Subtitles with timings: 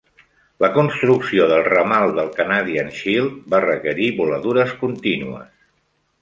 [0.63, 5.55] La construcció del ramal del Canadian Shield va requerir voladures contínues.